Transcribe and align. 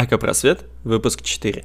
Экопросвет, 0.00 0.64
выпуск 0.84 1.22
4. 1.22 1.60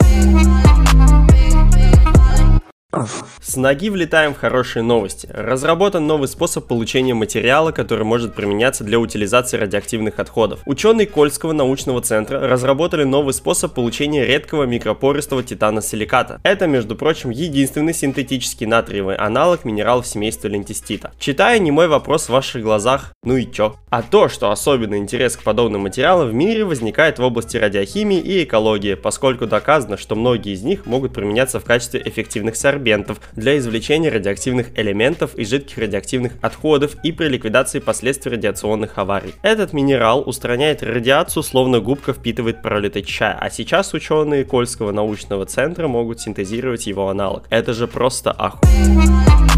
С 3.41 3.57
ноги 3.57 3.89
влетаем 3.89 4.35
в 4.35 4.37
хорошие 4.37 4.83
новости. 4.83 5.27
Разработан 5.33 6.05
новый 6.05 6.27
способ 6.27 6.67
получения 6.67 7.15
материала, 7.15 7.71
который 7.71 8.03
может 8.03 8.35
применяться 8.35 8.83
для 8.83 8.99
утилизации 8.99 9.57
радиоактивных 9.57 10.19
отходов. 10.19 10.59
Ученые 10.65 11.07
Кольского 11.07 11.53
научного 11.53 12.01
центра 12.01 12.39
разработали 12.47 13.03
новый 13.03 13.33
способ 13.33 13.73
получения 13.73 14.25
редкого 14.25 14.63
микропористого 14.65 15.41
титана-силиката. 15.41 16.39
Это, 16.43 16.67
между 16.67 16.95
прочим, 16.95 17.31
единственный 17.31 17.95
синтетический 17.95 18.67
натриевый 18.67 19.15
аналог 19.15 19.65
минералов 19.65 20.05
семейства 20.05 20.47
лентистита. 20.47 21.11
Читая 21.17 21.57
немой 21.57 21.87
вопрос 21.87 22.25
в 22.25 22.29
ваших 22.29 22.61
глазах, 22.61 23.13
ну 23.23 23.37
и 23.37 23.51
чё? 23.51 23.75
А 23.89 24.03
то, 24.03 24.29
что 24.29 24.51
особенный 24.51 24.99
интерес 24.99 25.35
к 25.35 25.43
подобным 25.43 25.81
материалам 25.81 26.29
в 26.29 26.33
мире 26.33 26.63
возникает 26.63 27.17
в 27.17 27.23
области 27.23 27.57
радиохимии 27.57 28.19
и 28.19 28.43
экологии, 28.43 28.93
поскольку 28.93 29.47
доказано, 29.47 29.97
что 29.97 30.15
многие 30.15 30.53
из 30.53 30.61
них 30.61 30.85
могут 30.85 31.13
применяться 31.13 31.59
в 31.59 31.65
качестве 31.65 32.01
эффективных 32.05 32.55
сорбентов 32.55 32.82
сорбентов 32.83 33.21
для 33.35 33.57
извлечения 33.57 34.11
радиоактивных 34.11 34.77
элементов 34.77 35.35
и 35.35 35.45
жидких 35.45 35.77
радиоактивных 35.77 36.33
отходов 36.41 36.95
и 37.03 37.11
при 37.11 37.27
ликвидации 37.27 37.79
последствий 37.79 38.33
радиационных 38.33 38.97
аварий. 38.97 39.33
Этот 39.41 39.73
минерал 39.73 40.23
устраняет 40.27 40.83
радиацию, 40.83 41.43
словно 41.43 41.79
губка 41.79 42.13
впитывает 42.13 42.61
пролитый 42.61 43.03
чай, 43.03 43.35
а 43.39 43.49
сейчас 43.49 43.93
ученые 43.93 44.43
Кольского 44.43 44.91
научного 44.91 45.45
центра 45.45 45.87
могут 45.87 46.19
синтезировать 46.19 46.85
его 46.87 47.09
аналог. 47.09 47.45
Это 47.49 47.73
же 47.73 47.87
просто 47.87 48.31
охуенно. 48.31 49.52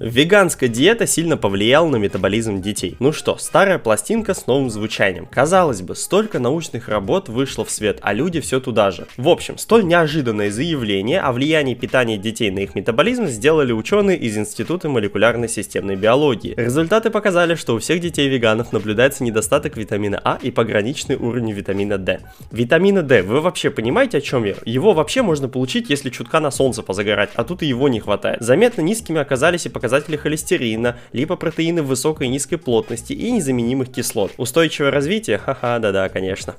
Веганская 0.00 0.68
диета 0.68 1.06
сильно 1.06 1.36
повлияла 1.36 1.88
на 1.88 1.96
метаболизм 1.96 2.62
детей. 2.62 2.96
Ну 3.00 3.12
что, 3.12 3.36
старая 3.36 3.78
пластинка 3.78 4.32
с 4.32 4.46
новым 4.46 4.70
звучанием. 4.70 5.26
Казалось 5.26 5.82
бы, 5.82 5.94
столько 5.94 6.38
научных 6.38 6.88
работ 6.88 7.28
вышло 7.28 7.64
в 7.64 7.70
свет, 7.70 7.98
а 8.00 8.14
люди 8.14 8.40
все 8.40 8.60
туда 8.60 8.90
же. 8.90 9.06
В 9.18 9.28
общем, 9.28 9.58
столь 9.58 9.84
неожиданное 9.84 10.50
заявление 10.50 11.20
о 11.20 11.32
влиянии 11.32 11.74
питания 11.74 12.16
детей 12.16 12.50
на 12.50 12.60
их 12.60 12.74
метаболизм 12.74 13.26
сделали 13.26 13.72
ученые 13.72 14.16
из 14.16 14.38
Института 14.38 14.88
молекулярной 14.88 15.50
системной 15.50 15.96
биологии. 15.96 16.54
Результаты 16.56 17.10
показали, 17.10 17.54
что 17.54 17.74
у 17.74 17.78
всех 17.78 18.00
детей 18.00 18.28
веганов 18.28 18.72
наблюдается 18.72 19.22
недостаток 19.22 19.76
витамина 19.76 20.20
А 20.24 20.38
и 20.40 20.50
пограничный 20.50 21.16
уровень 21.16 21.52
витамина 21.52 21.98
D. 21.98 22.20
Витамина 22.50 23.02
D, 23.02 23.22
вы 23.22 23.42
вообще 23.42 23.70
понимаете 23.70 24.18
о 24.18 24.20
чем 24.22 24.44
я? 24.44 24.54
Его 24.64 24.94
вообще 24.94 25.20
можно 25.20 25.48
получить, 25.48 25.90
если 25.90 26.08
чутка 26.08 26.40
на 26.40 26.50
солнце 26.50 26.82
позагорать, 26.82 27.30
а 27.34 27.44
тут 27.44 27.62
и 27.62 27.66
его 27.66 27.88
не 27.90 28.00
хватает. 28.00 28.40
Заметно 28.40 28.80
низкими 28.80 29.20
оказались 29.20 29.41
оказались 29.42 29.66
и 29.66 29.70
показатели 29.70 30.16
холестерина, 30.16 30.98
липопротеины 31.12 31.82
высокой 31.82 32.28
и 32.28 32.30
низкой 32.30 32.58
плотности 32.58 33.12
и 33.12 33.32
незаменимых 33.32 33.90
кислот. 33.90 34.30
Устойчивое 34.36 34.92
развитие? 34.92 35.38
Ха-ха, 35.38 35.80
да-да, 35.80 36.08
конечно. 36.08 36.54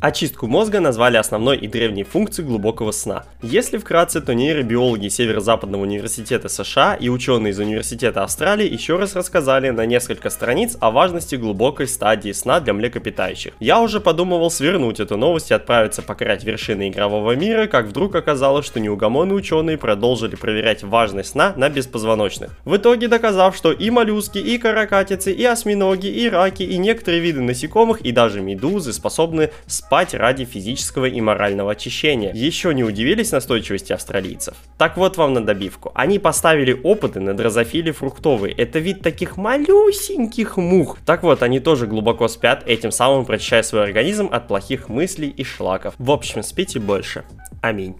Очистку 0.00 0.46
мозга 0.46 0.78
назвали 0.78 1.16
основной 1.16 1.56
и 1.56 1.66
древней 1.66 2.04
функцией 2.04 2.46
глубокого 2.46 2.92
сна. 2.92 3.24
Если 3.40 3.78
вкратце, 3.78 4.20
то 4.20 4.34
нейробиологи 4.34 5.08
Северо-Западного 5.08 5.82
университета 5.82 6.48
США 6.50 6.94
и 6.94 7.08
ученые 7.08 7.52
из 7.52 7.58
Университета 7.58 8.24
Австралии 8.24 8.70
еще 8.70 8.96
раз 8.96 9.16
рассказали 9.16 9.70
на 9.70 9.86
несколько 9.86 10.28
страниц 10.28 10.76
о 10.80 10.90
важности 10.90 11.36
глубокой 11.36 11.88
стадии 11.88 12.32
сна 12.32 12.60
для 12.60 12.74
млекопитающих. 12.74 13.54
Я 13.58 13.80
уже 13.80 14.00
подумывал 14.00 14.50
свернуть 14.50 15.00
эту 15.00 15.16
новость 15.16 15.50
и 15.50 15.54
отправиться 15.54 16.02
покорять 16.02 16.44
вершины 16.44 16.90
игрового 16.90 17.34
мира, 17.34 17.66
как 17.66 17.86
вдруг 17.86 18.16
оказалось, 18.16 18.66
что 18.66 18.80
неугомонные 18.80 19.36
ученые 19.36 19.78
продолжили 19.78 20.36
проверять 20.36 20.82
важность 20.82 21.30
сна 21.30 21.54
на 21.56 21.70
беспозвоночных. 21.70 22.50
В 22.66 22.76
итоге 22.76 23.08
доказав, 23.08 23.56
что 23.56 23.72
и 23.72 23.88
моллюски, 23.88 24.38
и 24.38 24.58
каракатицы, 24.58 25.32
и 25.32 25.44
осьминоги, 25.44 26.08
и 26.08 26.28
раки, 26.28 26.64
и 26.64 26.76
некоторые 26.76 27.22
виды 27.22 27.40
насекомых, 27.40 28.02
и 28.02 28.12
даже 28.12 28.42
медузы 28.42 28.92
способны 28.92 29.37
спать 29.66 30.14
ради 30.14 30.44
физического 30.44 31.06
и 31.06 31.20
морального 31.20 31.72
очищения. 31.72 32.32
Еще 32.34 32.74
не 32.74 32.84
удивились 32.84 33.32
настойчивости 33.32 33.92
австралийцев? 33.92 34.54
Так 34.76 34.96
вот 34.96 35.16
вам 35.16 35.34
на 35.34 35.44
добивку. 35.44 35.92
Они 35.94 36.18
поставили 36.18 36.78
опыты 36.82 37.20
на 37.20 37.34
дрозофиле 37.36 37.92
фруктовые. 37.92 38.54
Это 38.54 38.78
вид 38.78 39.02
таких 39.02 39.36
малюсеньких 39.36 40.56
мух. 40.56 40.98
Так 41.04 41.22
вот, 41.22 41.42
они 41.42 41.60
тоже 41.60 41.86
глубоко 41.86 42.28
спят, 42.28 42.62
этим 42.66 42.90
самым 42.90 43.24
прочищая 43.24 43.62
свой 43.62 43.84
организм 43.84 44.28
от 44.30 44.48
плохих 44.48 44.88
мыслей 44.88 45.28
и 45.28 45.44
шлаков. 45.44 45.94
В 45.98 46.10
общем, 46.10 46.42
спите 46.42 46.80
больше. 46.80 47.24
Аминь. 47.62 47.96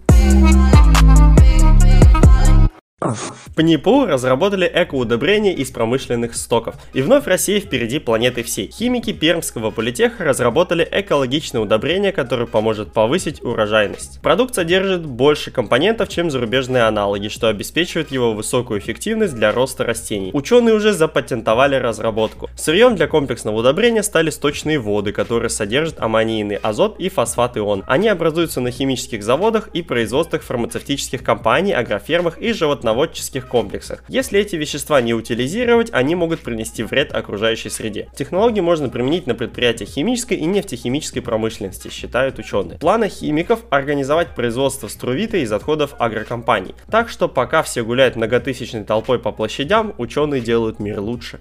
В 3.01 3.55
ПНИПУ 3.55 4.07
разработали 4.07 4.69
экоудобрения 4.73 5.53
из 5.53 5.71
промышленных 5.71 6.35
стоков. 6.35 6.75
И 6.91 7.01
вновь 7.01 7.27
Россия 7.27 7.61
впереди 7.61 7.97
планеты 7.97 8.43
всей. 8.43 8.69
Химики 8.69 9.13
Пермского 9.13 9.71
политеха 9.71 10.25
разработали 10.25 10.85
экологичное 10.91 11.61
удобрение, 11.61 12.11
которое 12.11 12.45
поможет 12.45 12.91
повысить 12.91 13.41
урожайность. 13.41 14.21
Продукт 14.21 14.55
содержит 14.55 15.05
больше 15.05 15.49
компонентов, 15.49 16.09
чем 16.09 16.29
зарубежные 16.29 16.83
аналоги, 16.83 17.29
что 17.29 17.47
обеспечивает 17.47 18.11
его 18.11 18.33
высокую 18.33 18.81
эффективность 18.81 19.33
для 19.33 19.53
роста 19.53 19.85
растений. 19.85 20.31
Ученые 20.33 20.75
уже 20.75 20.91
запатентовали 20.91 21.75
разработку. 21.75 22.49
Сырьем 22.57 22.97
для 22.97 23.07
комплексного 23.07 23.55
удобрения 23.55 24.03
стали 24.03 24.29
сточные 24.29 24.77
воды, 24.77 25.13
которые 25.13 25.49
содержат 25.49 26.01
аммонийный 26.01 26.57
азот 26.57 26.99
и 26.99 27.07
фосфат 27.07 27.55
ион. 27.55 27.85
Они 27.87 28.09
образуются 28.09 28.59
на 28.59 28.71
химических 28.71 29.23
заводах 29.23 29.69
и 29.69 29.83
производствах 29.83 30.41
фармацевтических 30.41 31.23
компаний, 31.23 31.71
агрофермах 31.71 32.37
и 32.39 32.51
животных 32.51 32.88
животноводческих 32.89 33.47
комплексах. 33.47 34.03
Если 34.07 34.39
эти 34.39 34.55
вещества 34.55 35.01
не 35.01 35.13
утилизировать, 35.13 35.89
они 35.91 36.15
могут 36.15 36.41
принести 36.41 36.83
вред 36.83 37.13
окружающей 37.13 37.69
среде. 37.69 38.09
Технологии 38.15 38.61
можно 38.61 38.89
применить 38.89 39.27
на 39.27 39.35
предприятиях 39.35 39.89
химической 39.89 40.35
и 40.35 40.45
нефтехимической 40.45 41.21
промышленности, 41.21 41.89
считают 41.89 42.39
ученые. 42.39 42.79
Планы 42.79 43.09
химиков 43.09 43.59
организовать 43.69 44.35
производство 44.35 44.87
струвита 44.87 45.37
из 45.37 45.51
отходов 45.51 45.93
агрокомпаний. 45.99 46.75
Так 46.89 47.09
что 47.09 47.27
пока 47.27 47.63
все 47.63 47.83
гуляют 47.83 48.15
многотысячной 48.15 48.83
толпой 48.83 49.19
по 49.19 49.31
площадям, 49.31 49.93
ученые 49.97 50.41
делают 50.41 50.79
мир 50.79 50.99
лучше. 50.99 51.39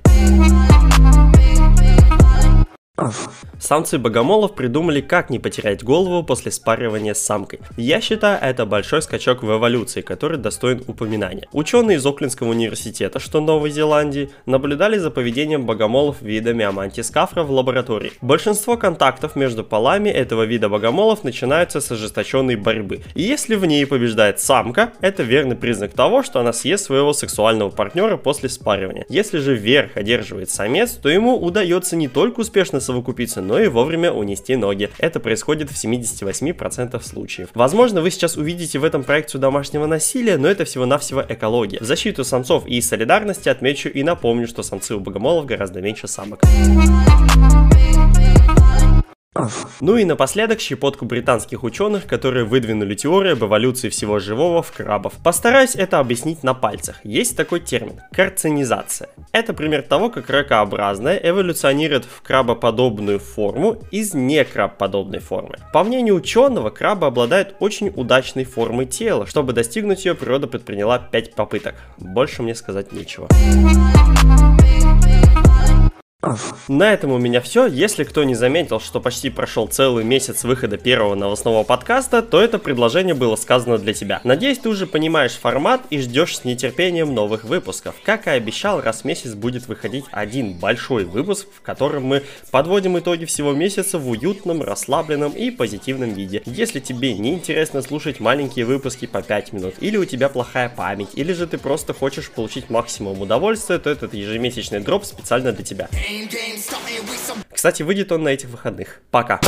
Самцы 3.68 3.98
богомолов 3.98 4.54
придумали, 4.54 5.02
как 5.02 5.28
не 5.28 5.38
потерять 5.38 5.84
голову 5.84 6.22
после 6.22 6.50
спаривания 6.50 7.12
с 7.12 7.20
самкой. 7.20 7.60
Я 7.76 8.00
считаю, 8.00 8.38
это 8.40 8.64
большой 8.64 9.02
скачок 9.02 9.42
в 9.42 9.52
эволюции, 9.52 10.00
который 10.00 10.38
достоин 10.38 10.82
упоминания. 10.86 11.46
Ученые 11.52 11.98
из 11.98 12.06
Оклендского 12.06 12.48
университета, 12.48 13.18
что 13.20 13.42
Новой 13.42 13.68
Зеландии, 13.68 14.30
наблюдали 14.46 14.96
за 14.96 15.10
поведением 15.10 15.66
богомолов 15.66 16.22
вида 16.22 16.54
миомантискафра 16.54 17.42
в 17.42 17.50
лаборатории. 17.50 18.12
Большинство 18.22 18.78
контактов 18.78 19.36
между 19.36 19.64
полами 19.64 20.08
этого 20.08 20.44
вида 20.44 20.70
богомолов 20.70 21.22
начинаются 21.22 21.82
с 21.82 21.92
ожесточенной 21.92 22.56
борьбы. 22.56 23.02
И 23.14 23.20
если 23.20 23.54
в 23.54 23.66
ней 23.66 23.84
побеждает 23.84 24.40
самка, 24.40 24.94
это 25.02 25.22
верный 25.22 25.56
признак 25.56 25.92
того, 25.92 26.22
что 26.22 26.40
она 26.40 26.54
съест 26.54 26.86
своего 26.86 27.12
сексуального 27.12 27.68
партнера 27.68 28.16
после 28.16 28.48
спаривания. 28.48 29.04
Если 29.10 29.36
же 29.36 29.54
верх 29.54 29.98
одерживает 29.98 30.48
самец, 30.48 30.92
то 30.92 31.10
ему 31.10 31.36
удается 31.36 31.96
не 31.96 32.08
только 32.08 32.40
успешно 32.40 32.80
совокупиться, 32.80 33.42
но 33.42 33.57
и 33.60 33.68
вовремя 33.68 34.12
унести 34.12 34.56
ноги. 34.56 34.90
Это 34.98 35.20
происходит 35.20 35.70
в 35.70 35.74
78% 35.74 37.02
случаев. 37.02 37.48
Возможно, 37.54 38.00
вы 38.00 38.10
сейчас 38.10 38.36
увидите 38.36 38.78
в 38.78 38.84
этом 38.84 39.04
проекцию 39.04 39.40
домашнего 39.40 39.86
насилия, 39.86 40.36
но 40.36 40.48
это 40.48 40.64
всего-навсего 40.64 41.24
экология. 41.28 41.78
В 41.80 41.84
защиту 41.84 42.24
самцов 42.24 42.66
и 42.66 42.80
солидарности 42.80 43.48
отмечу 43.48 43.88
и 43.88 44.02
напомню, 44.02 44.46
что 44.46 44.62
самцы 44.62 44.94
у 44.94 45.00
богомолов 45.00 45.46
гораздо 45.46 45.80
меньше 45.80 46.08
самок. 46.08 46.40
Ну 49.80 49.96
и 49.96 50.04
напоследок 50.04 50.60
щепотку 50.60 51.04
британских 51.04 51.62
ученых, 51.64 52.06
которые 52.06 52.44
выдвинули 52.44 52.94
теорию 52.94 53.34
об 53.34 53.44
эволюции 53.44 53.88
всего 53.88 54.18
живого 54.18 54.62
в 54.62 54.72
крабов. 54.72 55.14
Постараюсь 55.22 55.76
это 55.76 55.98
объяснить 55.98 56.42
на 56.42 56.54
пальцах. 56.54 57.00
Есть 57.04 57.36
такой 57.36 57.60
термин– 57.60 58.00
карцинизация. 58.12 59.10
Это 59.32 59.54
пример 59.54 59.82
того, 59.82 60.10
как 60.10 60.30
ракообразное 60.30 61.20
эволюционирует 61.22 62.04
в 62.04 62.22
крабоподобную 62.22 63.18
форму 63.18 63.78
из 63.90 64.14
некрабподобной 64.14 65.20
формы. 65.20 65.56
По 65.72 65.84
мнению 65.84 66.16
ученого, 66.16 66.70
крабы 66.70 67.06
обладают 67.06 67.54
очень 67.60 67.92
удачной 67.94 68.44
формой 68.44 68.86
тела. 68.86 69.26
Чтобы 69.26 69.52
достигнуть 69.52 70.04
ее, 70.04 70.14
природа 70.14 70.46
предприняла 70.46 70.98
5 70.98 71.34
попыток. 71.34 71.74
Больше 71.98 72.42
мне 72.42 72.54
сказать 72.54 72.92
нечего. 72.92 73.28
На 76.68 76.92
этом 76.92 77.12
у 77.12 77.18
меня 77.18 77.40
все. 77.40 77.66
Если 77.66 78.04
кто 78.04 78.24
не 78.24 78.34
заметил, 78.34 78.80
что 78.80 79.00
почти 79.00 79.30
прошел 79.30 79.66
целый 79.66 80.04
месяц 80.04 80.44
выхода 80.44 80.76
первого 80.76 81.14
новостного 81.14 81.64
подкаста, 81.64 82.22
то 82.22 82.40
это 82.40 82.58
предложение 82.58 83.14
было 83.14 83.36
сказано 83.36 83.78
для 83.78 83.94
тебя. 83.94 84.20
Надеюсь, 84.24 84.58
ты 84.58 84.68
уже 84.68 84.86
понимаешь 84.86 85.32
формат 85.32 85.82
и 85.90 85.98
ждешь 85.98 86.38
с 86.38 86.44
нетерпением 86.44 87.14
новых 87.14 87.44
выпусков. 87.44 87.94
Как 88.04 88.26
и 88.26 88.30
обещал, 88.30 88.80
раз 88.80 89.02
в 89.02 89.04
месяц 89.04 89.34
будет 89.34 89.68
выходить 89.68 90.04
один 90.10 90.54
большой 90.54 91.04
выпуск, 91.04 91.46
в 91.54 91.62
котором 91.62 92.04
мы 92.04 92.22
подводим 92.50 92.98
итоги 92.98 93.24
всего 93.24 93.52
месяца 93.52 93.98
в 93.98 94.08
уютном, 94.08 94.62
расслабленном 94.62 95.32
и 95.32 95.50
позитивном 95.50 96.12
виде. 96.12 96.42
Если 96.46 96.80
тебе 96.80 97.14
не 97.14 97.34
интересно 97.34 97.82
слушать 97.82 98.20
маленькие 98.20 98.64
выпуски 98.64 99.06
по 99.06 99.22
5 99.22 99.52
минут, 99.52 99.74
или 99.80 99.96
у 99.96 100.04
тебя 100.04 100.28
плохая 100.28 100.68
память, 100.68 101.10
или 101.14 101.32
же 101.32 101.46
ты 101.46 101.58
просто 101.58 101.92
хочешь 101.92 102.30
получить 102.30 102.70
максимум 102.70 103.20
удовольствия, 103.20 103.78
то 103.78 103.90
этот 103.90 104.14
ежемесячный 104.14 104.80
дроп 104.80 105.04
специально 105.04 105.52
для 105.52 105.64
тебя. 105.64 105.88
Кстати, 107.52 107.82
выйдет 107.82 108.12
он 108.12 108.22
на 108.22 108.28
этих 108.28 108.48
выходных. 108.48 109.00
Пока. 109.10 109.40